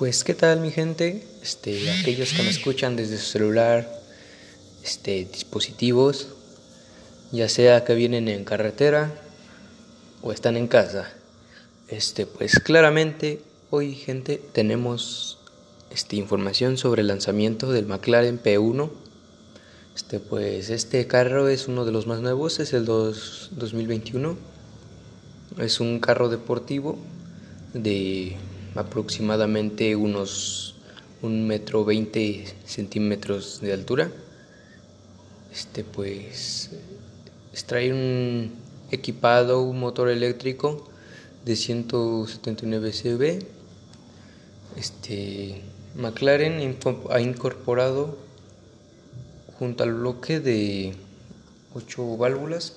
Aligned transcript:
Pues 0.00 0.24
qué 0.24 0.32
tal 0.32 0.60
mi 0.60 0.70
gente, 0.70 1.22
este, 1.42 1.90
aquellos 1.90 2.32
que 2.32 2.42
me 2.42 2.48
escuchan 2.48 2.96
desde 2.96 3.18
su 3.18 3.32
celular, 3.32 4.00
este, 4.82 5.26
dispositivos, 5.30 6.28
ya 7.32 7.50
sea 7.50 7.84
que 7.84 7.94
vienen 7.94 8.26
en 8.28 8.46
carretera 8.46 9.12
o 10.22 10.32
están 10.32 10.56
en 10.56 10.68
casa. 10.68 11.12
Este, 11.88 12.24
pues 12.24 12.60
claramente 12.60 13.42
hoy 13.68 13.94
gente 13.94 14.40
tenemos 14.54 15.38
este, 15.90 16.16
información 16.16 16.78
sobre 16.78 17.02
el 17.02 17.08
lanzamiento 17.08 17.70
del 17.70 17.84
McLaren 17.84 18.42
P1. 18.42 18.90
Este, 19.94 20.18
pues 20.18 20.70
este 20.70 21.06
carro 21.08 21.48
es 21.48 21.68
uno 21.68 21.84
de 21.84 21.92
los 21.92 22.06
más 22.06 22.20
nuevos, 22.20 22.58
es 22.58 22.72
el 22.72 22.86
2021. 22.86 24.38
Es 25.58 25.78
un 25.78 26.00
carro 26.00 26.30
deportivo 26.30 26.96
de 27.74 28.38
aproximadamente 28.74 29.96
unos 29.96 30.74
un 31.22 31.46
metro 31.46 31.84
veinte 31.84 32.46
centímetros 32.64 33.60
de 33.60 33.72
altura. 33.72 34.10
Este 35.52 35.84
pues 35.84 36.70
trae 37.66 37.92
un 37.92 38.52
equipado 38.90 39.62
un 39.62 39.78
motor 39.78 40.08
eléctrico 40.08 40.88
de 41.44 41.56
179 41.56 42.92
cv. 42.92 43.44
Este 44.76 45.62
McLaren 45.94 46.76
ha 47.10 47.20
incorporado 47.20 48.16
junto 49.58 49.84
al 49.84 49.94
bloque 49.94 50.40
de 50.40 50.94
8 51.74 52.16
válvulas 52.16 52.76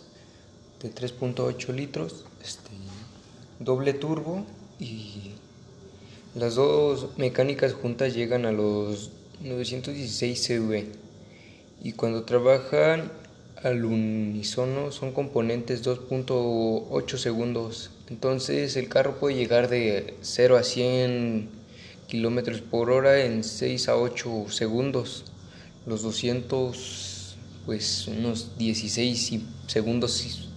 de 0.82 0.94
3.8 0.94 1.74
litros, 1.74 2.26
este, 2.44 2.72
doble 3.60 3.94
turbo 3.94 4.46
y 4.80 5.32
las 6.36 6.56
dos 6.56 7.10
mecánicas 7.18 7.74
juntas 7.74 8.16
llegan 8.16 8.46
a 8.46 8.52
los 8.52 9.12
916 9.42 10.42
CV 10.42 10.88
y 11.84 11.92
cuando 11.92 12.24
trabajan 12.24 13.12
al 13.62 13.86
unísono 13.86 14.92
son 14.92 15.12
componentes 15.12 15.86
2.8 15.86 17.18
segundos. 17.18 17.92
Entonces 18.10 18.76
el 18.78 18.90
carro 18.90 19.20
puede 19.20 19.36
llegar 19.36 19.70
de 19.70 20.16
0 20.22 20.58
a 20.58 20.64
100 20.64 21.50
kilómetros 22.08 22.62
por 22.62 22.90
hora 22.90 23.24
en 23.24 23.44
6 23.44 23.90
a 23.90 23.98
8 23.98 24.46
segundos. 24.50 25.26
Los 25.86 26.02
200, 26.02 27.36
pues 27.66 28.08
unos 28.08 28.58
16 28.58 29.40
segundos 29.68 30.50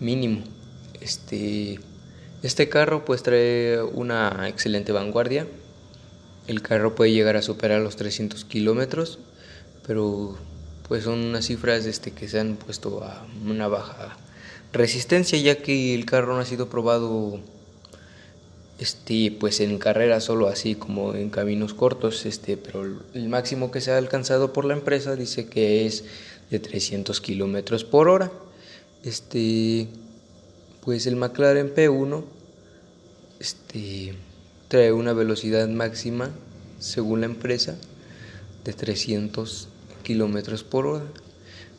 mínimo. 0.00 0.42
Este 1.00 1.78
este 2.42 2.68
carro 2.68 3.04
pues 3.04 3.22
trae 3.22 3.82
una 3.82 4.48
excelente 4.48 4.92
vanguardia. 4.92 5.46
El 6.46 6.62
carro 6.62 6.94
puede 6.94 7.12
llegar 7.12 7.36
a 7.36 7.42
superar 7.42 7.80
los 7.80 7.96
300 7.96 8.44
kilómetros, 8.44 9.18
pero 9.86 10.36
pues 10.88 11.04
son 11.04 11.20
unas 11.20 11.46
cifras 11.46 11.86
este, 11.86 12.10
que 12.10 12.28
se 12.28 12.40
han 12.40 12.56
puesto 12.56 13.04
a 13.04 13.24
una 13.44 13.68
baja 13.68 14.16
resistencia 14.72 15.38
ya 15.38 15.56
que 15.56 15.94
el 15.94 16.06
carro 16.06 16.34
no 16.34 16.40
ha 16.40 16.44
sido 16.44 16.68
probado 16.68 17.40
este 18.78 19.34
pues 19.38 19.60
en 19.60 19.78
carrera 19.78 20.20
solo 20.20 20.48
así 20.48 20.74
como 20.74 21.14
en 21.14 21.30
caminos 21.30 21.74
cortos 21.74 22.24
este 22.24 22.56
pero 22.56 22.84
el 23.14 23.28
máximo 23.28 23.70
que 23.70 23.80
se 23.80 23.92
ha 23.92 23.98
alcanzado 23.98 24.52
por 24.52 24.64
la 24.64 24.74
empresa 24.74 25.16
dice 25.16 25.48
que 25.48 25.86
es 25.86 26.04
de 26.50 26.58
300 26.60 27.20
kilómetros 27.20 27.84
por 27.84 28.08
hora 28.08 28.30
este 29.02 29.88
pues 30.82 31.06
el 31.06 31.16
McLaren 31.16 31.74
P1 31.74 32.24
este, 33.38 34.14
trae 34.68 34.92
una 34.92 35.12
velocidad 35.12 35.68
máxima, 35.68 36.30
según 36.78 37.20
la 37.20 37.26
empresa, 37.26 37.76
de 38.64 38.72
300 38.72 39.68
kilómetros 40.02 40.64
por 40.64 40.86
hora. 40.86 41.04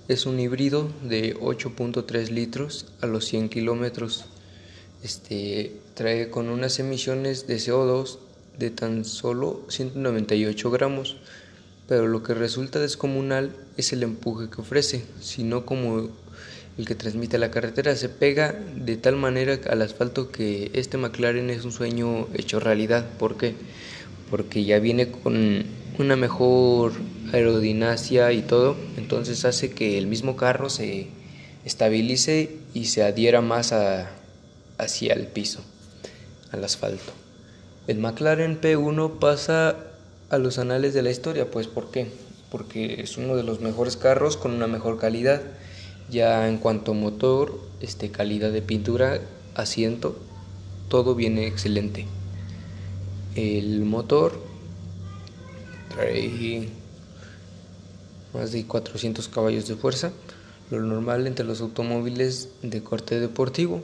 Es 0.07 0.25
un 0.25 0.39
híbrido 0.39 0.89
de 1.03 1.35
8.3 1.35 2.29
litros 2.29 2.87
a 3.01 3.07
los 3.07 3.25
100 3.25 3.49
kilómetros. 3.49 4.25
Este, 5.03 5.79
trae 5.93 6.29
con 6.29 6.49
unas 6.49 6.79
emisiones 6.79 7.47
de 7.47 7.55
CO2 7.55 8.17
de 8.57 8.69
tan 8.69 9.05
solo 9.05 9.61
198 9.69 10.69
gramos, 10.69 11.17
pero 11.87 12.07
lo 12.07 12.23
que 12.23 12.33
resulta 12.33 12.79
descomunal 12.79 13.55
es 13.77 13.93
el 13.93 14.03
empuje 14.03 14.49
que 14.49 14.61
ofrece, 14.61 15.03
sino 15.19 15.65
como 15.65 16.09
el 16.77 16.85
que 16.85 16.95
transmite 16.95 17.37
la 17.37 17.51
carretera, 17.51 17.95
se 17.95 18.09
pega 18.09 18.55
de 18.75 18.97
tal 18.97 19.15
manera 19.15 19.59
al 19.69 19.81
asfalto 19.81 20.31
que 20.31 20.71
este 20.73 20.97
McLaren 20.97 21.49
es 21.49 21.65
un 21.65 21.71
sueño 21.71 22.27
hecho 22.33 22.59
realidad. 22.59 23.05
¿Por 23.19 23.37
qué? 23.37 23.55
Porque 24.29 24.63
ya 24.63 24.79
viene 24.79 25.11
con 25.11 25.65
una 25.99 26.15
mejor 26.15 26.93
aerodinasia 27.33 28.31
y 28.31 28.41
todo, 28.41 28.75
entonces 28.97 29.45
hace 29.45 29.71
que 29.71 29.97
el 29.97 30.07
mismo 30.07 30.35
carro 30.35 30.69
se 30.69 31.07
estabilice 31.65 32.57
y 32.73 32.85
se 32.85 33.03
adhiera 33.03 33.41
más 33.41 33.73
hacia 34.77 35.13
el 35.13 35.27
piso, 35.27 35.61
al 36.51 36.63
asfalto. 36.63 37.11
El 37.87 37.99
McLaren 37.99 38.61
P1 38.61 39.19
pasa 39.19 39.75
a 40.29 40.37
los 40.37 40.57
anales 40.57 40.93
de 40.93 41.01
la 41.01 41.11
historia, 41.11 41.51
pues 41.51 41.67
¿por 41.67 41.91
qué? 41.91 42.07
Porque 42.49 43.01
es 43.01 43.17
uno 43.17 43.35
de 43.35 43.43
los 43.43 43.59
mejores 43.59 43.97
carros 43.97 44.37
con 44.37 44.53
una 44.53 44.67
mejor 44.67 44.97
calidad 44.97 45.41
ya 46.11 46.47
en 46.49 46.57
cuanto 46.57 46.91
a 46.91 46.93
motor, 46.93 47.57
este, 47.79 48.11
calidad 48.11 48.51
de 48.51 48.61
pintura, 48.61 49.21
asiento, 49.55 50.15
todo 50.89 51.15
viene 51.15 51.47
excelente. 51.47 52.05
El 53.35 53.85
motor 53.85 54.43
trae 55.95 56.67
más 58.33 58.51
de 58.51 58.65
400 58.65 59.29
caballos 59.29 59.67
de 59.67 59.75
fuerza, 59.75 60.11
lo 60.69 60.81
normal 60.81 61.27
entre 61.27 61.45
los 61.45 61.61
automóviles 61.61 62.49
de 62.61 62.83
corte 62.83 63.19
deportivo. 63.19 63.81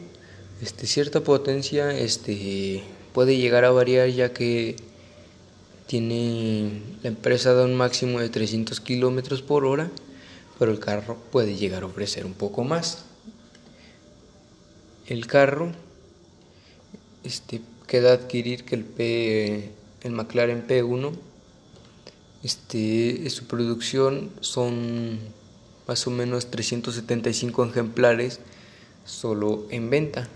Este, 0.61 0.85
cierta 0.85 1.21
potencia 1.21 1.97
este, 1.97 2.83
puede 3.13 3.37
llegar 3.37 3.63
a 3.63 3.71
variar 3.71 4.09
ya 4.09 4.33
que 4.33 4.75
tiene 5.85 6.81
la 7.03 7.09
empresa 7.09 7.53
da 7.53 7.63
un 7.63 7.75
máximo 7.75 8.19
de 8.19 8.27
300 8.27 8.81
kilómetros 8.81 9.41
por 9.41 9.63
hora 9.63 9.89
pero 10.57 10.71
el 10.71 10.79
carro 10.79 11.17
puede 11.31 11.55
llegar 11.55 11.83
a 11.83 11.87
ofrecer 11.87 12.25
un 12.25 12.33
poco 12.33 12.63
más. 12.63 13.05
El 15.07 15.27
carro 15.27 15.71
este, 17.23 17.61
queda 17.87 18.13
adquirir 18.13 18.65
que 18.65 18.75
el, 18.75 18.83
P, 18.83 19.71
el 20.03 20.11
McLaren 20.11 20.67
P1, 20.67 21.13
este, 22.43 23.29
su 23.29 23.45
producción 23.45 24.31
son 24.41 25.19
más 25.87 26.05
o 26.07 26.11
menos 26.11 26.51
375 26.51 27.65
ejemplares 27.65 28.39
solo 29.05 29.65
en 29.69 29.89
venta, 29.89 30.27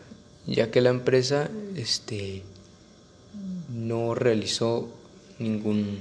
ya 0.47 0.71
que 0.71 0.81
la 0.81 0.89
empresa 0.89 1.49
este, 1.75 2.43
no 3.69 4.15
realizó 4.15 4.87
ningún 5.39 5.99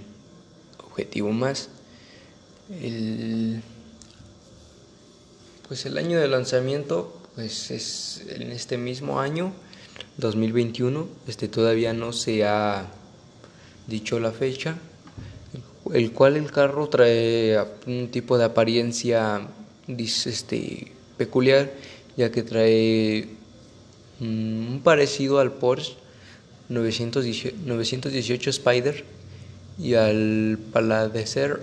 objetivo 0.78 1.32
más. 1.32 1.68
El, 2.70 3.62
pues 5.70 5.86
el 5.86 5.96
año 5.98 6.18
de 6.18 6.26
lanzamiento 6.26 7.16
pues 7.36 7.70
es 7.70 8.24
en 8.28 8.50
este 8.50 8.76
mismo 8.76 9.20
año 9.20 9.52
2021, 10.16 11.06
este 11.28 11.46
todavía 11.46 11.92
no 11.92 12.12
se 12.12 12.44
ha 12.44 12.88
dicho 13.86 14.18
la 14.18 14.32
fecha, 14.32 14.76
el 15.94 16.10
cual 16.10 16.36
el 16.36 16.50
carro 16.50 16.88
trae 16.88 17.56
un 17.86 18.08
tipo 18.10 18.36
de 18.36 18.46
apariencia 18.46 19.42
este, 19.86 20.90
peculiar, 21.16 21.70
ya 22.16 22.32
que 22.32 22.42
trae 22.42 23.28
un 24.18 24.80
parecido 24.82 25.38
al 25.38 25.52
Porsche 25.52 25.94
918 26.68 28.50
Spider 28.50 29.04
y 29.78 29.94
al 29.94 30.58
Paladecer 30.72 31.60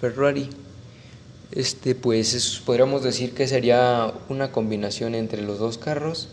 Ferrari 0.00 0.50
este, 1.52 1.94
pues 1.94 2.62
podríamos 2.64 3.02
decir 3.02 3.32
que 3.32 3.46
sería 3.46 4.12
una 4.28 4.50
combinación 4.50 5.14
entre 5.14 5.42
los 5.42 5.58
dos 5.58 5.78
carros, 5.78 6.28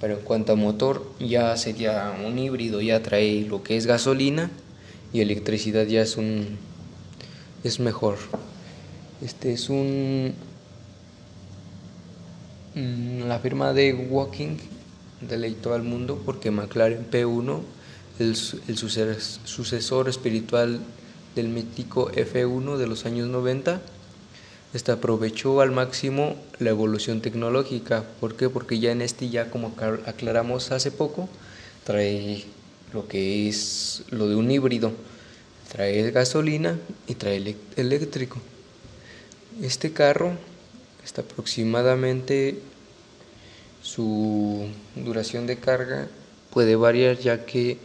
pero 0.00 0.18
en 0.18 0.24
cuanto 0.24 0.52
a 0.52 0.56
motor 0.56 1.04
ya 1.18 1.56
sería 1.56 2.14
un 2.24 2.38
híbrido, 2.38 2.80
ya 2.80 3.02
trae 3.02 3.42
lo 3.42 3.62
que 3.62 3.76
es 3.76 3.86
gasolina 3.86 4.50
y 5.12 5.20
electricidad 5.20 5.86
ya 5.86 6.02
es 6.02 6.16
un 6.16 6.58
es 7.64 7.80
mejor. 7.80 8.16
Este 9.20 9.52
es 9.52 9.68
un 9.68 10.32
mm, 12.74 13.28
la 13.28 13.38
firma 13.40 13.72
de 13.74 13.92
Walking 13.92 14.56
deleitó 15.20 15.74
al 15.74 15.82
mundo 15.82 16.22
porque 16.24 16.50
McLaren 16.50 17.10
P1 17.10 17.60
el, 18.18 18.36
el 18.68 18.76
sucesor 19.44 20.08
espiritual 20.08 20.80
del 21.34 21.48
mítico 21.48 22.10
F1 22.12 22.76
de 22.76 22.86
los 22.86 23.04
años 23.04 23.28
90 23.28 23.80
este 24.72 24.92
aprovechó 24.92 25.60
al 25.60 25.72
máximo 25.72 26.36
la 26.58 26.70
evolución 26.70 27.20
tecnológica. 27.20 28.04
¿Por 28.20 28.36
qué? 28.36 28.48
Porque 28.48 28.78
ya 28.78 28.92
en 28.92 29.02
este, 29.02 29.28
ya 29.28 29.50
como 29.50 29.74
aclaramos 30.06 30.70
hace 30.70 30.90
poco, 30.90 31.28
trae 31.84 32.44
lo 32.92 33.08
que 33.08 33.48
es 33.48 34.04
lo 34.10 34.28
de 34.28 34.36
un 34.36 34.50
híbrido. 34.50 34.92
Trae 35.72 36.10
gasolina 36.10 36.78
y 37.06 37.14
trae 37.14 37.56
eléctrico. 37.76 38.38
Este 39.60 39.92
carro 39.92 40.32
está 41.04 41.22
aproximadamente 41.22 42.60
su 43.82 44.66
duración 44.94 45.46
de 45.46 45.56
carga 45.56 46.08
puede 46.50 46.76
variar 46.76 47.18
ya 47.18 47.46
que 47.46 47.78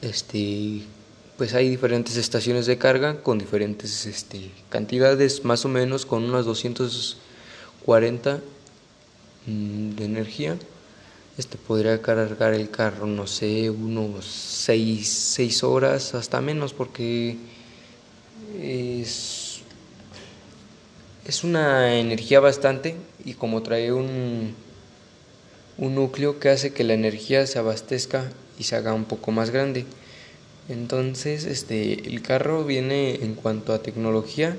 este 0.00 0.82
pues 1.38 1.54
hay 1.54 1.70
diferentes 1.70 2.16
estaciones 2.16 2.66
de 2.66 2.76
carga 2.76 3.22
con 3.22 3.38
diferentes 3.38 4.04
este, 4.06 4.50
cantidades 4.68 5.44
más 5.44 5.64
o 5.64 5.68
menos 5.68 6.04
con 6.04 6.24
unas 6.24 6.44
240 6.44 8.40
mm, 9.46 9.90
de 9.90 10.04
energía 10.04 10.58
este 11.38 11.56
podría 11.56 12.02
cargar 12.02 12.52
el 12.52 12.68
carro 12.70 13.06
no 13.06 13.28
sé 13.28 13.70
unos 13.70 14.26
6, 14.26 15.62
horas 15.62 16.14
hasta 16.14 16.40
menos 16.40 16.74
porque 16.74 17.36
es, 18.60 19.60
es 21.24 21.44
una 21.44 21.94
energía 21.94 22.40
bastante 22.40 22.96
y 23.24 23.34
como 23.34 23.62
trae 23.62 23.92
un 23.92 24.54
un 25.78 25.94
núcleo 25.94 26.40
que 26.40 26.50
hace 26.50 26.72
que 26.72 26.82
la 26.84 26.94
energía 26.94 27.46
se 27.46 27.60
abastezca 27.60 28.24
y 28.58 28.64
se 28.64 28.74
haga 28.74 28.92
un 28.92 29.04
poco 29.04 29.30
más 29.30 29.50
grande. 29.50 29.86
Entonces, 30.68 31.44
este, 31.44 32.08
el 32.08 32.20
carro 32.22 32.64
viene 32.64 33.24
en 33.24 33.34
cuanto 33.34 33.72
a 33.72 33.82
tecnología, 33.82 34.56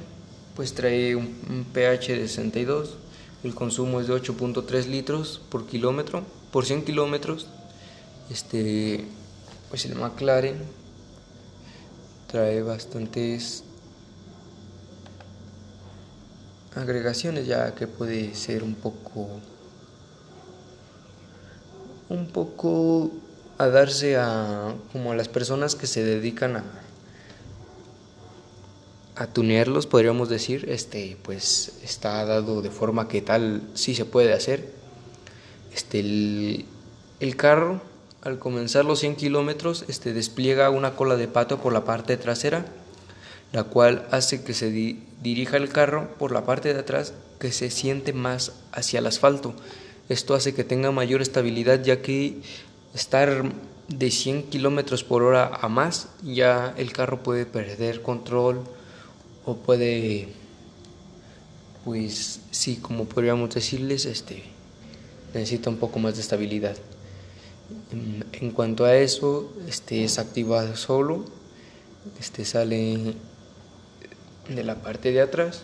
pues 0.56 0.74
trae 0.74 1.16
un, 1.16 1.66
pH 1.74 2.16
de 2.16 2.28
62, 2.28 2.96
el 3.44 3.56
consumo 3.56 4.02
es 4.02 4.08
de 4.08 4.14
8.3 4.16 4.88
litros 4.88 5.42
por 5.50 5.66
kilómetro, 5.66 6.24
por 6.52 6.66
100 6.66 6.84
kilómetros. 6.84 7.48
Este, 8.30 9.06
pues 9.70 9.86
el 9.86 9.96
McLaren 9.96 10.58
trae 12.28 12.62
bastantes 12.62 13.64
agregaciones 16.76 17.48
ya 17.48 17.74
que 17.74 17.88
puede 17.88 18.36
ser 18.36 18.64
un 18.64 18.76
poco 18.76 19.28
un 22.10 22.28
poco 22.28 23.12
a 23.58 23.68
darse 23.68 24.18
a 24.18 24.76
como 24.92 25.12
a 25.12 25.16
las 25.16 25.28
personas 25.28 25.76
que 25.76 25.88
se 25.88 26.04
dedican 26.04 26.58
a 26.58 26.64
a 29.20 29.28
podríamos 29.90 30.30
decir, 30.30 30.70
este, 30.70 31.18
pues 31.24 31.74
está 31.84 32.24
dado 32.24 32.62
de 32.62 32.70
forma 32.70 33.10
que 33.10 33.22
tal 33.22 33.62
sí 33.74 33.94
se 33.94 34.06
puede 34.06 34.32
hacer. 34.32 34.72
Este, 35.74 36.00
el, 37.20 37.36
carro, 37.36 37.82
al 38.22 38.40
comenzar 38.40 38.86
los 38.86 39.02
100 39.02 39.18
kilómetros, 39.18 39.84
este, 39.90 40.14
despliega 40.14 40.70
una 40.70 40.96
cola 40.96 41.18
de 41.18 41.28
pato 41.28 41.58
por 41.58 41.74
la 41.74 41.84
parte 41.84 42.16
trasera, 42.16 42.66
la 43.52 43.66
cual 43.66 44.08
hace 44.12 44.42
que 44.46 44.54
se 44.54 44.72
dirija 45.22 45.58
el 45.58 45.68
carro 45.68 46.08
por 46.18 46.32
la 46.32 46.46
parte 46.46 46.74
de 46.74 46.80
atrás 46.80 47.14
que 47.40 47.52
se 47.52 47.72
siente 47.72 48.14
más 48.14 48.54
hacia 48.72 49.00
el 49.00 49.08
asfalto. 49.08 49.54
Esto 50.08 50.34
hace 50.34 50.54
que 50.54 50.64
tenga 50.64 50.92
mayor 50.92 51.22
estabilidad 51.22 51.84
ya 51.84 52.02
que 52.02 52.38
estar 52.94 53.52
de 53.90 54.12
100 54.12 54.44
kilómetros 54.44 55.04
por 55.04 55.24
hora 55.24 55.52
a 55.62 55.68
más, 55.68 56.08
ya 56.24 56.74
el 56.78 56.94
carro 56.94 57.22
puede 57.22 57.46
perder 57.46 58.02
control, 58.02 58.64
puede, 59.58 60.30
pues 61.86 62.42
sí, 62.52 62.78
como 62.78 63.06
podríamos 63.06 63.54
decirles, 63.54 64.06
este, 64.06 64.44
necesita 65.34 65.70
un 65.70 65.78
poco 65.78 66.00
más 66.00 66.16
de 66.16 66.22
estabilidad. 66.22 66.78
En, 67.92 68.52
cuanto 68.52 68.86
a 68.86 68.96
eso, 68.96 69.52
este 69.68 70.04
es 70.04 70.18
activado 70.18 70.76
solo, 70.76 71.26
este 72.20 72.46
sale 72.46 73.14
de 74.48 74.64
la 74.64 74.76
parte 74.76 75.12
de 75.12 75.22
atrás, 75.22 75.64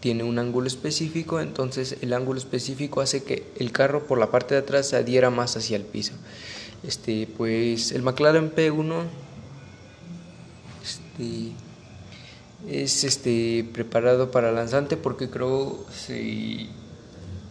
tiene 0.00 0.22
un 0.24 0.38
ángulo 0.38 0.66
específico, 0.66 1.40
entonces 1.40 1.96
el 2.00 2.12
ángulo 2.12 2.38
específico 2.38 3.00
hace 3.00 3.22
que 3.22 3.46
el 3.58 3.72
carro 3.72 4.06
por 4.06 4.18
la 4.18 4.30
parte 4.30 4.54
de 4.54 4.60
atrás 4.60 4.88
se 4.88 4.96
adhiera 4.96 5.30
más 5.30 5.56
hacia 5.56 5.76
el 5.76 5.84
piso. 5.84 6.12
Este, 6.82 7.28
pues 7.36 7.92
el 7.92 8.02
McLaren 8.02 8.54
P1 8.54 9.04
este, 10.82 11.52
es 12.68 13.04
este 13.04 13.64
preparado 13.72 14.30
para 14.30 14.52
lanzante 14.52 14.96
porque 14.96 15.30
creo 15.30 15.84
si 15.92 16.68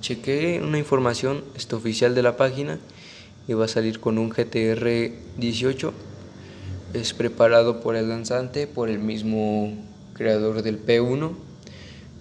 chequé 0.01 0.61
una 0.63 0.77
información 0.77 1.43
este, 1.55 1.75
oficial 1.75 2.15
de 2.15 2.23
la 2.23 2.37
página 2.37 2.79
y 3.47 3.53
va 3.53 3.65
a 3.65 3.67
salir 3.67 3.99
con 3.99 4.17
un 4.17 4.29
GTR 4.29 5.11
18 5.37 5.93
es 6.93 7.13
preparado 7.13 7.81
por 7.81 7.95
el 7.95 8.09
lanzante 8.09 8.67
por 8.67 8.89
el 8.89 8.99
mismo 8.99 9.73
creador 10.13 10.61
del 10.61 10.83
P1 10.83 11.49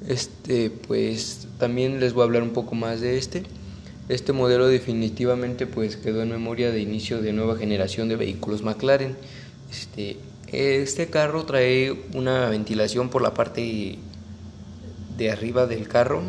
este 0.07 0.71
pues 0.71 1.49
también 1.59 2.01
les 2.01 2.13
voy 2.13 2.23
a 2.23 2.25
hablar 2.25 2.43
un 2.43 2.51
poco 2.51 2.75
más 2.75 3.01
de 3.01 3.19
este. 3.19 3.43
Este 4.09 4.33
modelo 4.33 4.69
definitivamente 4.69 5.67
pues 5.67 5.97
quedó 5.97 6.23
en 6.23 6.31
memoria 6.31 6.71
de 6.71 6.81
inicio 6.81 7.21
de 7.21 7.33
nueva 7.33 7.57
generación 7.57 8.09
de 8.09 8.17
vehículos 8.17 8.63
McLaren. 8.63 9.17
Este 9.71 10.17
este 10.53 11.09
carro 11.09 11.45
trae 11.45 11.93
una 12.15 12.49
ventilación 12.49 13.11
por 13.11 13.23
la 13.23 13.35
parte 13.35 13.99
de 15.17 15.31
arriba 15.31 15.67
del 15.67 15.89
carro 15.89 16.23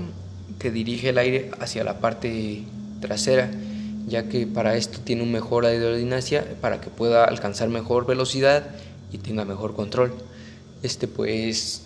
que 0.60 0.72
dirige 0.72 1.10
el 1.10 1.18
aire 1.18 1.52
hacia 1.60 1.84
la 1.84 2.00
parte 2.00 2.64
trasera, 3.00 3.50
ya 4.08 4.28
que 4.28 4.46
para 4.46 4.76
esto 4.76 5.00
tiene 5.04 5.24
un 5.24 5.32
mejor 5.32 5.66
aerodinámica 5.66 6.44
para 6.60 6.82
que 6.82 6.90
pueda 6.90 7.24
alcanzar 7.24 7.70
mejor 7.70 8.06
velocidad 8.06 8.68
y 9.12 9.20
tenga 9.20 9.46
mejor 9.46 9.76
control. 9.76 10.14
Este 10.84 11.08
pues 11.08 11.84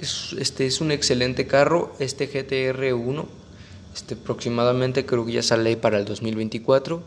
es, 0.00 0.34
este 0.38 0.66
es 0.66 0.80
un 0.80 0.90
excelente 0.90 1.46
carro, 1.46 1.94
este 2.00 2.28
GTR1 2.28 3.26
Este, 3.94 4.14
aproximadamente 4.14 5.04
creo 5.04 5.24
que 5.26 5.32
ya 5.32 5.42
sale 5.42 5.76
para 5.76 5.98
el 5.98 6.04
2024, 6.04 7.02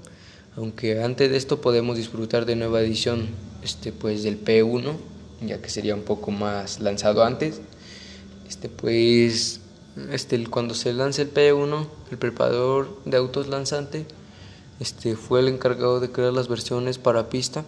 aunque 0.57 1.03
antes 1.03 1.29
de 1.29 1.37
esto 1.37 1.61
podemos 1.61 1.97
disfrutar 1.97 2.45
de 2.45 2.55
nueva 2.55 2.81
edición 2.81 3.27
este, 3.63 3.91
pues, 3.91 4.23
del 4.23 4.43
P1, 4.43 4.93
ya 5.45 5.61
que 5.61 5.69
sería 5.69 5.95
un 5.95 6.03
poco 6.03 6.31
más 6.31 6.79
lanzado 6.79 7.23
antes. 7.23 7.61
Este, 8.47 8.69
pues, 8.69 9.59
este, 10.11 10.45
cuando 10.47 10.73
se 10.73 10.93
lance 10.93 11.23
el 11.23 11.33
P1, 11.33 11.87
el 12.11 12.17
preparador 12.17 12.97
de 13.05 13.17
autos 13.17 13.47
lanzante 13.47 14.05
este, 14.79 15.15
fue 15.15 15.39
el 15.39 15.47
encargado 15.47 15.99
de 15.99 16.11
crear 16.11 16.33
las 16.33 16.47
versiones 16.47 16.97
para 16.97 17.29
pista. 17.29 17.65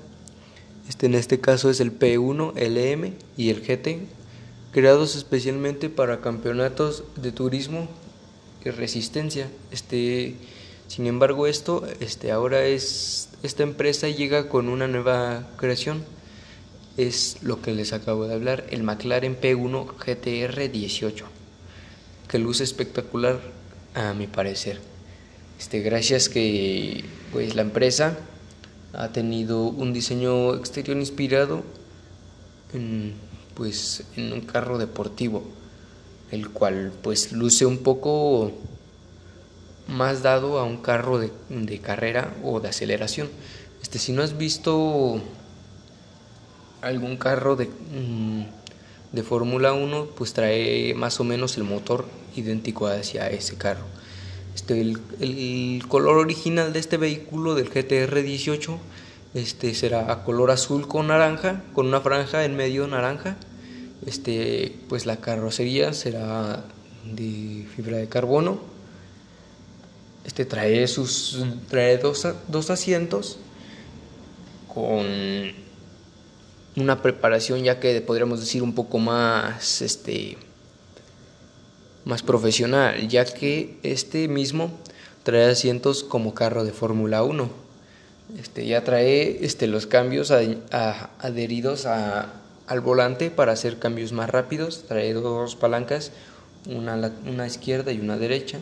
Este, 0.88 1.08
en 1.08 1.16
este 1.16 1.40
caso 1.40 1.70
es 1.70 1.82
el 1.82 1.98
P1, 1.98 2.54
LM 2.56 3.14
y 3.36 3.50
el 3.50 3.62
GT, 3.62 4.00
creados 4.72 5.16
especialmente 5.16 5.90
para 5.90 6.22
campeonatos 6.22 7.04
de 7.16 7.32
turismo 7.32 7.90
y 8.64 8.70
resistencia. 8.70 9.50
Este, 9.72 10.36
sin 10.88 11.08
embargo, 11.08 11.48
esto 11.48 11.86
este, 12.00 12.32
ahora 12.32 12.66
es 12.66 13.30
esta 13.44 13.64
empresa 13.64 14.10
llega 14.10 14.50
con 14.50 14.70
una 14.70 14.88
nueva 14.88 15.48
creación. 15.58 16.04
Es 16.98 17.38
lo 17.44 17.62
que 17.62 17.74
les 17.74 17.94
acabo 17.94 18.28
de 18.28 18.34
hablar, 18.34 18.66
el 18.72 18.82
McLaren 18.82 19.40
P1 19.40 19.94
GTR 19.98 20.72
18, 20.72 21.26
que 22.28 22.40
luce 22.40 22.64
espectacular 22.64 23.40
a 23.94 24.14
mi 24.14 24.26
parecer. 24.26 24.80
Este, 25.60 25.82
gracias 25.82 26.30
que 26.30 27.06
pues 27.32 27.54
la 27.56 27.62
empresa 27.62 28.18
ha 28.94 29.10
tenido 29.10 29.64
un 29.64 29.94
diseño 29.94 30.56
exterior 30.56 30.98
inspirado 30.98 31.64
en 32.74 33.14
pues 33.58 34.04
en 34.16 34.34
un 34.34 34.42
carro 34.42 34.78
deportivo, 34.78 35.44
el 36.32 36.50
cual 36.50 36.92
pues 37.02 37.32
luce 37.32 37.66
un 37.66 37.80
poco 37.80 38.52
más 39.88 40.24
dado 40.24 40.60
a 40.60 40.64
un 40.64 40.78
carro 40.78 41.20
de, 41.20 41.80
carrera 41.80 42.34
o 42.44 42.60
de 42.60 42.70
aceleración. 42.70 43.30
Este, 43.82 44.00
si 44.00 44.12
no 44.12 44.22
has 44.22 44.38
visto 44.38 45.22
algún 46.82 47.18
carro 47.18 47.56
de, 47.56 47.66
mm, 47.66 48.44
de 49.12 49.24
Fórmula 49.24 49.74
1, 49.74 50.10
pues 50.18 50.34
trae 50.34 50.94
más 50.94 51.20
o 51.20 51.24
menos 51.24 51.58
el 51.58 51.64
motor 51.64 52.06
idéntico 52.36 52.88
hacia 52.88 53.30
ese 53.30 53.56
carro. 53.56 53.86
Este, 54.56 54.82
el, 54.82 55.00
el, 55.20 55.88
color 55.88 56.18
original 56.18 56.74
de 56.74 56.80
este 56.80 56.98
vehículo 56.98 57.56
del 57.56 57.70
GTR 57.70 58.24
18 58.24 58.80
este, 59.34 59.76
será 59.76 60.12
a 60.12 60.24
color 60.24 60.52
azul 60.52 60.88
con 60.88 61.08
naranja, 61.08 61.62
con 61.74 61.88
una 61.88 62.02
franja 62.02 62.44
en 62.44 62.56
medio 62.56 62.88
naranja. 62.88 63.38
Este, 64.06 64.76
pues 64.90 65.06
la 65.06 65.18
carrocería 65.18 65.94
será 65.94 66.64
de 67.06 67.66
fibra 67.76 67.98
de 67.98 68.08
carbono. 68.08 68.77
Este 70.28 70.46
trae 70.46 70.88
sus 70.88 71.40
trae 71.70 71.98
dos, 71.98 72.28
dos 72.48 72.70
asientos 72.70 73.40
con 74.72 75.06
una 76.76 77.02
preparación 77.02 77.64
ya 77.64 77.80
que 77.80 78.00
podríamos 78.02 78.40
decir 78.40 78.62
un 78.62 78.76
poco 78.76 79.00
más 79.00 79.82
este 79.82 80.38
más 82.06 82.24
profesional, 82.24 83.08
ya 83.08 83.26
que 83.26 83.80
este 83.84 84.28
mismo 84.28 84.72
trae 85.24 85.50
asientos 85.50 86.04
como 86.04 86.34
carro 86.34 86.64
de 86.64 86.72
Fórmula 86.72 87.22
1. 87.24 87.50
Este, 88.40 88.66
ya 88.66 88.84
trae 88.84 89.44
este, 89.46 89.68
los 89.68 89.88
cambios 89.88 90.32
adheridos 90.32 91.86
al 91.86 92.82
volante 92.82 93.30
para 93.30 93.52
hacer 93.52 93.80
cambios 93.80 94.14
más 94.14 94.30
rápidos. 94.30 94.86
Trae 94.88 95.14
dos 95.14 95.58
palancas, 95.58 96.12
una, 96.66 97.12
una 97.26 97.46
izquierda 97.46 97.92
y 97.92 98.00
una 98.00 98.18
derecha. 98.18 98.60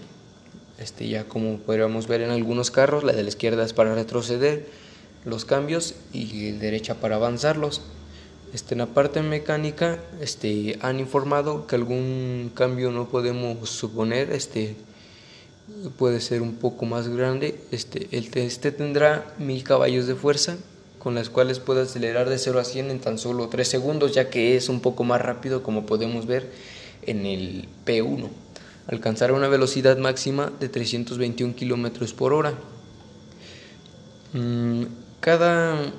Este, 0.78 1.08
ya 1.08 1.26
como 1.26 1.58
podríamos 1.60 2.08
ver 2.08 2.22
en 2.22 2.32
algunos 2.32 2.72
carros, 2.72 3.04
la 3.04 3.14
de 3.14 3.24
la 3.24 3.30
izquierda 3.30 3.64
es 3.64 3.74
para 3.74 3.96
retroceder 3.96 4.68
los 5.24 5.46
cambios 5.46 5.96
y 6.14 6.52
la 6.52 6.60
derecha 6.60 6.96
para 6.96 7.16
avanzarlos. 7.16 7.82
Este, 8.54 8.74
en 8.74 8.80
la 8.80 8.88
parte 8.88 9.22
mecánica 9.22 10.00
este, 10.22 10.78
han 10.82 11.00
informado 11.00 11.68
que 11.68 11.76
algún 11.76 12.52
cambio 12.54 12.92
no 12.92 13.10
podemos 13.10 13.70
suponer, 13.70 14.32
este, 14.32 14.76
puede 15.98 16.22
ser 16.22 16.42
un 16.42 16.56
poco 16.56 16.86
más 16.86 17.08
grande. 17.08 17.60
Este, 17.72 18.08
este 18.12 18.72
tendrá 18.72 19.34
mil 19.40 19.64
caballos 19.64 20.08
de 20.08 20.16
fuerza 20.16 20.58
con 21.00 21.16
las 21.16 21.30
cuales 21.30 21.60
puede 21.60 21.84
acelerar 21.84 22.30
de 22.30 22.38
0 22.40 22.60
a 22.60 22.64
100 22.64 22.90
en 22.90 23.00
tan 23.00 23.20
solo 23.20 23.48
3 23.48 23.68
segundos, 23.68 24.14
ya 24.14 24.30
que 24.30 24.56
es 24.58 24.70
un 24.70 24.80
poco 24.80 25.04
más 25.04 25.22
rápido 25.22 25.62
como 25.62 25.86
podemos 25.86 26.26
ver 26.26 26.50
en 27.04 27.26
el 27.26 27.68
P1. 27.86 28.30
Alcanzará 28.88 29.34
una 29.34 29.48
velocidad 29.48 29.98
máxima 29.98 30.52
de 30.60 30.70
321 30.70 31.56
km 31.56 32.14
por 32.14 32.34
hora. 32.34 32.54
Mm, 34.34 34.84
cada 35.20 35.92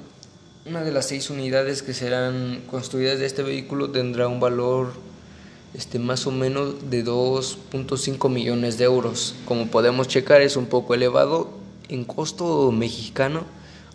una 0.67 0.83
de 0.83 0.93
las 0.93 1.07
seis 1.07 1.31
unidades 1.31 1.83
que 1.83 1.95
serán 1.95 2.63
construidas 2.71 3.19
de 3.19 3.27
este 3.27 3.43
vehículo 3.43 3.91
tendrá 3.91 4.29
un 4.29 4.41
valor 4.41 4.93
este, 5.75 5.99
más 5.99 6.27
o 6.27 6.31
menos 6.31 6.91
de 6.91 7.05
2.5 7.05 8.31
millones 8.31 8.79
de 8.79 8.85
euros. 8.85 9.35
Como 9.47 9.67
podemos 9.67 10.09
checar 10.09 10.41
es 10.41 10.57
un 10.57 10.67
poco 10.67 10.95
elevado 10.95 11.51
en 11.89 12.05
costo 12.05 12.71
mexicano. 12.73 13.45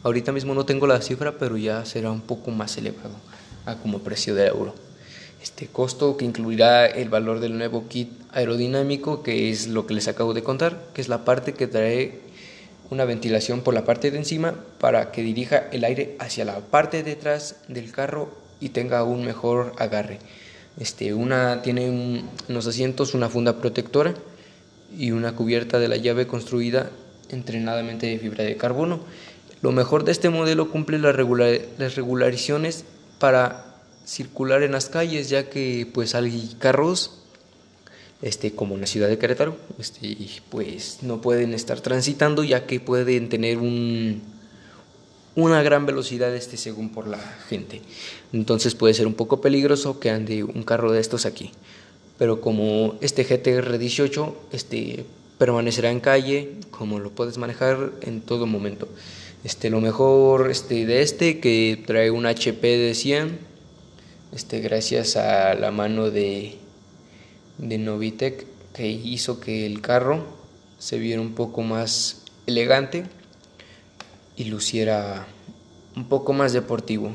Ahorita 0.04 0.32
mismo 0.32 0.54
no 0.54 0.66
tengo 0.66 0.88
la 0.88 1.02
cifra, 1.02 1.38
pero 1.38 1.58
ya 1.58 1.86
será 1.86 2.12
un 2.12 2.22
poco 2.22 2.52
más 2.52 2.78
elevado 2.78 3.16
a 3.66 3.76
como 3.76 4.00
precio 4.00 4.36
de 4.36 4.48
euro. 4.48 4.74
Este 5.42 5.66
costo 5.68 6.18
que 6.18 6.26
incluirá 6.26 6.86
el 6.86 7.10
valor 7.10 7.40
del 7.40 7.58
nuevo 7.58 7.88
kit 7.88 8.12
aerodinámico, 8.32 9.24
que 9.24 9.50
es 9.50 9.68
lo 9.68 9.88
que 9.88 9.96
les 9.96 10.08
acabo 10.08 10.36
de 10.36 10.44
contar, 10.44 10.80
que 10.94 11.02
es 11.02 11.10
la 11.10 11.26
parte 11.26 11.54
que 11.54 11.66
trae 11.66 12.20
una 12.92 13.06
ventilación 13.06 13.62
por 13.62 13.74
la 13.74 13.84
parte 13.84 14.12
de 14.12 14.20
encima 14.20 14.54
para 14.80 15.12
que 15.12 15.24
dirija 15.24 15.70
el 15.72 15.84
aire 15.84 16.16
hacia 16.20 16.46
la 16.46 16.60
parte 16.60 17.02
de 17.02 17.14
atrás 17.14 17.56
del 17.68 17.92
carro 17.92 18.30
y 18.60 18.70
tenga 18.70 19.04
un 19.04 19.26
mejor 19.26 19.74
agarre. 19.80 20.20
Este, 20.80 21.14
una 21.16 21.64
tiene 21.64 21.88
en 21.88 22.30
los 22.48 22.68
asientos 22.68 23.16
una 23.16 23.28
funda 23.28 23.58
protectora 23.58 24.14
y 24.96 25.10
una 25.12 25.36
cubierta 25.36 25.80
de 25.80 25.88
la 25.88 25.98
llave 25.98 26.28
construida 26.28 26.92
entrenadamente 27.30 28.06
de 28.06 28.20
fibra 28.20 28.44
de 28.44 28.58
carbono. 28.58 29.00
Lo 29.62 29.72
mejor 29.72 30.04
de 30.04 30.12
este 30.12 30.30
modelo 30.30 30.70
cumple 30.70 31.00
las, 31.00 31.16
las 31.80 31.96
regularizaciones 31.96 32.86
para 33.20 33.71
circular 34.06 34.64
en 34.64 34.72
las 34.72 34.90
calles, 34.90 35.30
ya 35.30 35.50
que 35.50 35.88
pues 35.94 36.16
hay 36.16 36.56
carros 36.60 37.22
este, 38.22 38.52
como 38.54 38.76
en 38.76 38.82
la 38.82 38.88
ciudad 38.88 39.08
de 39.08 39.18
Querétaro, 39.18 39.58
este, 39.80 40.16
pues 40.50 41.00
no 41.02 41.22
pueden 41.22 41.54
estar 41.54 41.82
transitando 41.82 42.44
ya 42.44 42.68
que 42.68 42.80
pueden 42.80 43.30
tener 43.30 43.58
un, 43.58 44.22
una 45.36 45.64
gran 45.64 45.86
velocidad 45.86 46.36
este, 46.36 46.58
según 46.58 46.90
por 46.90 47.08
la 47.08 47.20
gente. 47.50 47.82
Entonces 48.34 48.76
puede 48.76 48.94
ser 48.94 49.08
un 49.08 49.14
poco 49.14 49.42
peligroso 49.42 50.00
que 50.00 50.10
ande 50.10 50.44
un 50.44 50.64
carro 50.64 50.92
de 50.92 51.00
estos 51.00 51.26
aquí. 51.26 51.52
Pero 52.18 52.42
como 52.42 52.96
este 53.02 53.24
GTR 53.24 53.80
18 53.80 54.36
este, 54.52 55.06
permanecerá 55.40 55.90
en 55.90 56.00
calle, 56.00 56.52
como 56.70 57.00
lo 57.00 57.10
puedes 57.10 57.40
manejar 57.40 57.92
en 58.02 58.22
todo 58.22 58.46
momento. 58.46 58.88
Este, 59.44 59.72
lo 59.72 59.82
mejor 59.82 60.52
este, 60.52 60.86
de 60.86 61.02
este 61.02 61.40
que 61.40 61.82
trae 61.88 62.12
un 62.12 62.28
HP 62.28 62.78
de 62.78 62.94
100, 62.94 63.51
este, 64.32 64.60
gracias 64.60 65.16
a 65.16 65.54
la 65.54 65.72
mano 65.72 66.10
de 66.10 66.58
de 67.62 67.78
Novitec 67.78 68.46
que 68.74 68.90
hizo 68.90 69.40
que 69.40 69.66
el 69.66 69.82
carro 69.82 70.26
se 70.80 70.98
viera 70.98 71.22
un 71.22 71.34
poco 71.34 71.62
más 71.62 72.24
elegante 72.48 73.06
y 74.36 74.46
luciera 74.46 75.28
un 75.96 76.06
poco 76.06 76.34
más 76.34 76.54
deportivo. 76.54 77.12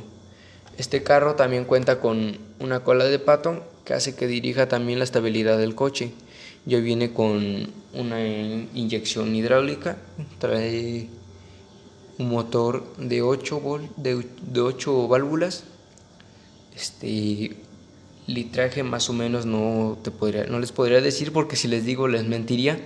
Este 0.78 1.02
carro 1.02 1.34
también 1.34 1.64
cuenta 1.64 2.00
con 2.00 2.38
una 2.60 2.84
cola 2.84 3.04
de 3.06 3.18
pato 3.18 3.64
que 3.84 3.94
hace 3.94 4.14
que 4.14 4.26
dirija 4.26 4.68
también 4.68 4.98
la 4.98 5.04
estabilidad 5.04 5.58
del 5.58 5.74
coche. 5.74 6.12
Ya 6.64 6.78
viene 6.78 7.12
con 7.12 7.72
una 7.94 8.24
inyección 8.26 9.34
hidráulica, 9.34 9.96
trae 10.38 11.08
un 12.18 12.28
motor 12.28 12.84
de 12.98 13.22
8, 13.22 13.62
de, 13.96 14.26
de 14.42 14.60
8 14.60 15.08
válvulas, 15.08 15.64
este, 16.76 17.56
litraje 18.26 18.82
más 18.82 19.08
o 19.08 19.12
menos 19.12 19.46
no, 19.46 19.98
te 20.02 20.10
podría, 20.10 20.44
no 20.44 20.58
les 20.58 20.72
podría 20.72 21.00
decir 21.00 21.32
porque 21.32 21.56
si 21.56 21.68
les 21.68 21.84
digo 21.84 22.06
les 22.06 22.24
mentiría. 22.24 22.78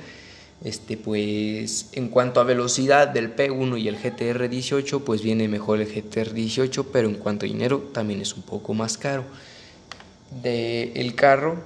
Este, 0.62 0.98
pues 0.98 1.88
en 1.92 2.08
cuanto 2.08 2.38
a 2.38 2.44
velocidad 2.44 3.08
del 3.08 3.34
P1 3.34 3.80
y 3.80 3.88
el 3.88 3.96
GTR 3.96 4.46
18, 4.50 5.06
pues 5.06 5.22
viene 5.22 5.48
mejor 5.48 5.80
el 5.80 5.88
GTR 5.88 6.34
18, 6.34 6.92
pero 6.92 7.08
en 7.08 7.14
cuanto 7.14 7.46
a 7.46 7.48
dinero 7.48 7.78
también 7.94 8.20
es 8.20 8.34
un 8.34 8.42
poco 8.42 8.74
más 8.74 8.98
caro. 8.98 9.24
De 10.42 11.12
carro, 11.16 11.56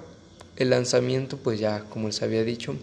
el 0.56 0.70
lanzamiento, 0.70 1.36
pues 1.38 1.58
ya 1.58 1.80
como 1.90 2.06
les 2.06 2.22
había 2.22 2.44
dicho, 2.44 2.76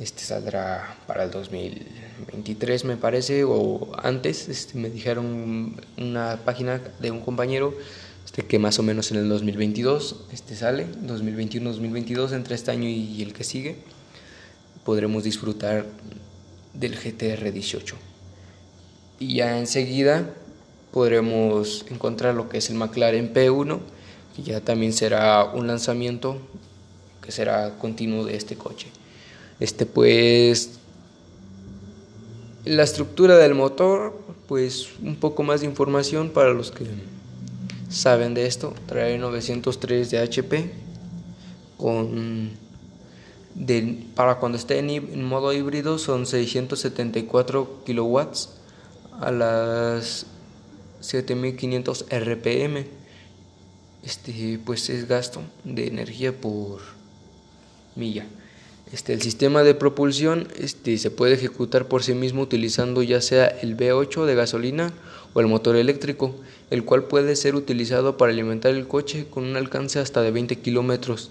este 0.00 0.22
saldrá 0.22 0.96
para 1.06 1.24
el 1.24 1.30
2023 1.30 2.84
me 2.84 2.96
parece 2.96 3.44
o 3.44 3.92
antes, 4.02 4.48
este, 4.48 4.78
me 4.78 4.90
dijeron 4.90 5.80
una 5.96 6.40
página 6.44 6.80
de 7.00 7.10
un 7.10 7.20
compañero 7.20 7.74
este, 8.24 8.44
que 8.44 8.58
más 8.58 8.78
o 8.78 8.82
menos 8.82 9.10
en 9.10 9.18
el 9.18 9.28
2022 9.28 10.26
este, 10.32 10.54
sale, 10.54 10.86
2021-2022, 11.06 12.32
entre 12.34 12.54
este 12.54 12.70
año 12.70 12.88
y 12.88 13.22
el 13.22 13.32
que 13.32 13.44
sigue. 13.44 13.76
podremos 14.84 15.24
disfrutar 15.24 15.86
del 16.74 16.96
GTR 16.96 17.50
18. 17.50 17.96
Y 19.18 19.36
ya 19.36 19.58
enseguida 19.58 20.30
podremos 20.92 21.84
encontrar 21.90 22.34
lo 22.34 22.48
que 22.48 22.58
es 22.58 22.70
el 22.70 22.76
McLaren 22.76 23.32
P1, 23.32 23.80
que 24.34 24.42
ya 24.42 24.60
también 24.60 24.92
será 24.92 25.44
un 25.44 25.66
lanzamiento 25.66 26.38
que 27.22 27.32
será 27.32 27.78
continuo 27.78 28.24
de 28.24 28.36
este 28.36 28.56
coche. 28.56 28.88
Este 29.60 29.86
pues 29.86 30.78
la 32.64 32.82
estructura 32.82 33.36
del 33.36 33.54
motor, 33.54 34.18
pues 34.48 34.88
un 35.00 35.16
poco 35.16 35.42
más 35.42 35.60
de 35.60 35.66
información 35.66 36.30
para 36.30 36.52
los 36.52 36.70
que 36.70 36.84
saben 37.88 38.34
de 38.34 38.46
esto. 38.46 38.74
Trae 38.86 39.18
903 39.18 40.10
de 40.10 40.18
HP 40.18 40.70
con 41.78 42.66
para 44.14 44.38
cuando 44.38 44.58
esté 44.58 44.78
en, 44.78 45.24
modo 45.24 45.52
híbrido 45.52 45.98
son 45.98 46.26
674 46.26 47.84
kilowatts 47.86 48.50
a 49.20 49.30
las 49.30 50.26
7500 51.00 52.06
RPM. 52.10 52.84
Este 54.02 54.60
pues 54.64 54.90
es 54.90 55.08
gasto 55.08 55.40
de 55.64 55.86
energía 55.86 56.38
por 56.38 56.80
milla. 57.94 58.26
Este, 58.92 59.12
el 59.12 59.20
sistema 59.20 59.64
de 59.64 59.74
propulsión 59.74 60.46
este, 60.58 60.96
se 60.98 61.10
puede 61.10 61.34
ejecutar 61.34 61.88
por 61.88 62.04
sí 62.04 62.14
mismo 62.14 62.42
utilizando 62.42 63.02
ya 63.02 63.20
sea 63.20 63.46
el 63.46 63.76
V8 63.76 64.26
de 64.26 64.34
gasolina 64.36 64.92
o 65.34 65.40
el 65.40 65.48
motor 65.48 65.74
eléctrico, 65.74 66.36
el 66.70 66.84
cual 66.84 67.04
puede 67.04 67.34
ser 67.34 67.56
utilizado 67.56 68.16
para 68.16 68.32
alimentar 68.32 68.72
el 68.74 68.86
coche 68.86 69.26
con 69.28 69.44
un 69.44 69.56
alcance 69.56 69.98
hasta 69.98 70.22
de 70.22 70.30
20 70.30 70.60
kilómetros. 70.60 71.30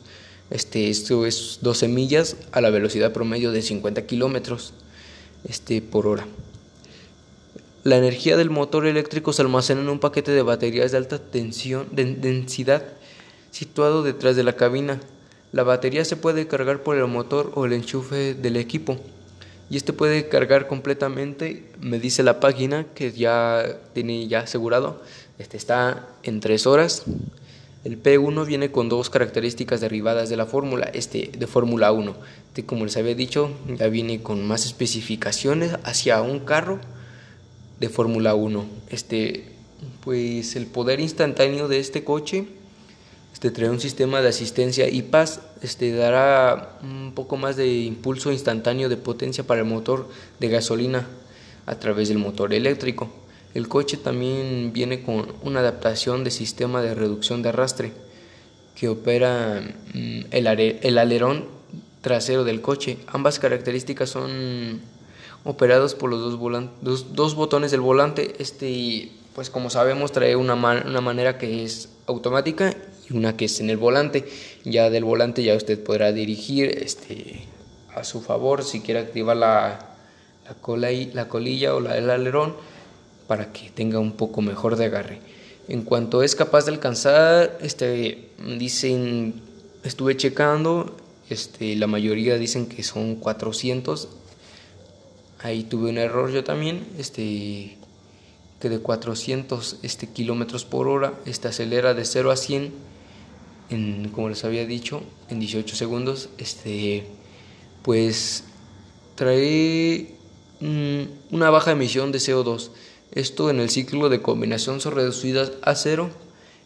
Este, 0.50 0.90
esto 0.90 1.26
es 1.26 1.60
12 1.62 1.88
millas 1.88 2.36
a 2.52 2.62
la 2.62 2.70
velocidad 2.70 3.14
promedio 3.14 3.52
de 3.52 3.62
50 3.62 4.06
kilómetros 4.06 4.74
este, 5.48 5.82
por 5.82 6.08
hora. 6.08 6.28
La 7.84 7.98
energía 7.98 8.36
del 8.36 8.50
motor 8.50 8.86
eléctrico 8.86 9.32
se 9.32 9.44
almacena 9.44 9.82
en 9.82 9.90
un 9.90 10.00
paquete 10.00 10.32
de 10.32 10.42
baterías 10.42 10.92
de 10.92 10.98
alta 10.98 11.20
tensión, 11.20 11.88
de 11.92 12.16
densidad 12.16 12.84
situado 13.52 14.04
detrás 14.04 14.36
de 14.36 14.44
la 14.44 14.56
cabina. 14.56 15.00
La 15.56 15.64
batería 15.64 16.04
se 16.04 16.18
puede 16.18 16.48
cargar 16.48 16.84
por 16.84 16.98
el 16.98 17.08
motor 17.08 17.54
o 17.56 17.66
el 17.66 17.72
enchufe 17.72 18.34
del 18.34 18.58
equipo. 18.58 18.98
Y 19.70 19.78
este 19.78 19.94
puede 19.94 20.28
cargar 20.28 20.68
completamente, 20.68 21.64
me 21.80 21.98
dice 21.98 22.24
la 22.24 22.42
página 22.42 22.88
que 22.94 23.14
ya 23.14 23.78
tiene 23.94 24.28
ya 24.28 24.42
asegurado, 24.42 25.02
este 25.40 25.56
está 25.56 26.10
en 26.24 26.42
3 26.42 26.68
horas. 26.68 27.04
El 27.86 28.04
P1 28.04 28.46
viene 28.46 28.70
con 28.70 28.90
dos 28.90 29.10
características 29.10 29.80
derivadas 29.80 30.28
de 30.28 30.36
la 30.36 30.46
fórmula, 30.46 30.92
este 30.94 31.32
de 31.38 31.48
Fórmula 31.48 31.94
1. 31.94 32.14
Este, 32.50 32.66
como 32.66 32.84
les 32.84 32.98
había 32.98 33.16
dicho, 33.16 33.50
ya 33.78 33.88
viene 33.88 34.22
con 34.22 34.46
más 34.46 34.66
especificaciones 34.66 35.78
hacia 35.86 36.22
un 36.22 36.40
carro 36.42 36.82
de 37.80 37.88
Fórmula 37.88 38.36
1. 38.36 38.66
Este, 38.90 39.46
pues 40.04 40.58
el 40.58 40.66
poder 40.66 41.00
instantáneo 41.00 41.70
de 41.70 41.80
este 41.80 42.04
coche 42.04 42.46
este, 43.36 43.52
trae 43.52 43.70
un 43.70 43.82
sistema 43.82 44.22
de 44.22 44.30
asistencia 44.30 44.88
y 44.88 45.02
paz, 45.02 45.42
este, 45.62 45.92
dará 45.92 46.80
un 46.82 47.12
poco 47.14 47.36
más 47.36 47.58
de 47.58 47.68
impulso 47.68 48.32
instantáneo 48.32 48.88
de 48.88 48.96
potencia 48.96 49.46
para 49.46 49.60
el 49.60 49.68
motor 49.68 50.08
de 50.40 50.48
gasolina 50.48 51.06
a 51.66 51.76
través 51.76 52.08
del 52.08 52.18
motor 52.18 52.54
eléctrico. 52.54 53.10
El 53.54 53.68
coche 53.68 53.98
también 53.98 54.72
viene 54.72 55.04
con 55.04 55.34
una 55.44 55.60
adaptación 55.60 56.24
de 56.24 56.32
sistema 56.32 56.82
de 56.82 56.96
reducción 56.96 57.42
de 57.42 57.50
arrastre 57.50 57.92
que 58.74 58.88
opera 58.88 59.62
mm, 59.94 60.20
el, 60.32 60.48
el 60.82 60.98
alerón 60.98 61.44
trasero 62.00 62.46
del 62.46 62.62
coche. 62.62 63.00
Ambas 63.08 63.40
características 63.40 64.12
son 64.12 64.80
operados 65.44 65.94
por 65.94 66.10
los 66.10 66.22
dos, 66.22 67.14
dos, 67.14 67.36
botones 67.36 67.72
del 67.72 67.82
volante. 67.82 68.36
Este, 68.40 69.12
pues 69.34 69.50
como 69.50 69.70
sabemos, 69.70 70.14
trae 70.14 70.38
una, 70.38 70.54
una 70.54 71.02
manera 71.02 71.38
que 71.38 71.66
es 71.66 71.90
automática 72.08 72.74
y 73.10 73.16
una 73.16 73.38
que 73.38 73.46
es 73.46 73.60
en 73.60 73.70
el 73.70 73.78
volante. 73.78 74.26
Ya 74.64 74.90
del 74.90 75.04
volante 75.04 75.44
ya 75.44 75.56
usted 75.56 75.82
podrá 75.82 76.12
dirigir 76.12 76.70
este, 76.82 77.46
a 77.94 78.04
su 78.04 78.22
favor 78.22 78.64
si 78.64 78.82
quiere 78.82 79.00
activar 79.00 79.38
la, 79.38 79.96
la, 80.48 80.54
cola 80.56 80.92
y, 80.92 81.12
la 81.14 81.28
colilla 81.28 81.76
o 81.76 81.80
la, 81.80 81.98
el 81.98 82.10
alerón 82.10 82.56
para 83.28 83.52
que 83.52 83.70
tenga 83.70 84.00
un 84.00 84.14
poco 84.14 84.42
mejor 84.42 84.76
de 84.76 84.86
agarre. 84.86 85.20
En 85.68 85.82
cuanto 85.82 86.22
es 86.22 86.36
capaz 86.36 86.66
de 86.66 86.74
alcanzar, 86.74 87.58
este, 87.62 88.30
dicen, 88.58 89.42
estuve 89.84 90.16
checando, 90.16 90.96
este, 91.30 91.76
la 91.76 91.88
mayoría 91.88 92.38
dicen 92.38 92.68
que 92.68 92.84
son 92.84 93.16
400. 93.16 94.10
Ahí 95.42 95.64
tuve 95.64 95.90
un 95.90 95.98
error 95.98 96.32
yo 96.32 96.44
también, 96.44 96.86
este, 97.00 97.78
que 98.60 98.70
de 98.70 98.80
400 98.80 99.78
este, 99.82 100.08
kilómetros 100.08 100.66
por 100.66 100.88
hora, 100.88 101.14
este 101.26 101.48
acelera 101.48 101.96
de 101.96 102.06
0 102.06 102.32
a 102.32 102.36
100 102.36 102.95
en, 103.70 104.10
como 104.10 104.30
les 104.30 104.44
había 104.44 104.66
dicho, 104.66 105.04
en 105.30 105.40
18 105.40 105.76
segundos, 105.76 106.30
este, 106.38 107.06
pues 107.82 108.44
trae 109.16 110.16
una 111.32 111.50
baja 111.50 111.72
emisión 111.72 112.12
de 112.12 112.20
CO2. 112.20 112.72
Esto 113.12 113.50
en 113.50 113.60
el 113.60 113.70
ciclo 113.70 114.10
de 114.10 114.22
combinación 114.22 114.82
son 114.82 114.94
reducidas 114.94 115.52
a 115.62 115.76
cero 115.76 116.10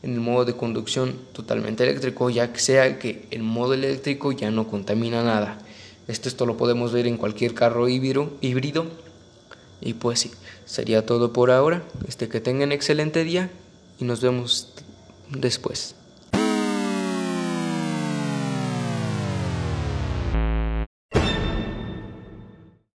en 0.01 0.13
el 0.13 0.19
modo 0.21 0.45
de 0.45 0.55
conducción 0.55 1.15
totalmente 1.33 1.83
eléctrico, 1.83 2.29
ya 2.29 2.53
que 2.53 2.59
sea 2.59 2.99
que 2.99 3.27
el 3.31 3.43
modo 3.43 3.73
eléctrico 3.73 4.31
ya 4.31 4.49
no 4.49 4.67
contamina 4.67 5.23
nada. 5.23 5.59
Esto, 6.07 6.29
esto 6.29 6.45
lo 6.45 6.57
podemos 6.57 6.91
ver 6.91 7.05
en 7.05 7.17
cualquier 7.17 7.53
carro 7.53 7.88
híbrido. 7.88 8.88
Y 9.81 9.93
pues 9.93 10.19
sí, 10.19 10.31
sería 10.65 11.05
todo 11.05 11.33
por 11.33 11.51
ahora. 11.51 11.83
Este, 12.07 12.29
que 12.29 12.39
tengan 12.39 12.71
excelente 12.71 13.23
día 13.23 13.51
y 13.99 14.05
nos 14.05 14.21
vemos 14.21 14.69
después. 15.29 15.95